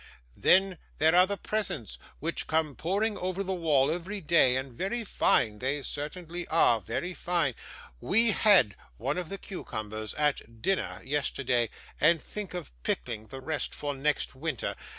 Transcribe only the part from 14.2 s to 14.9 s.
winter.